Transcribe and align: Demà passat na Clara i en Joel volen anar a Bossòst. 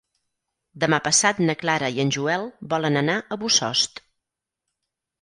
Demà 0.83 0.99
passat 1.07 1.43
na 1.43 1.55
Clara 1.65 1.91
i 1.97 2.03
en 2.05 2.15
Joel 2.17 2.49
volen 2.75 3.01
anar 3.05 3.21
a 3.37 3.41
Bossòst. 3.47 4.07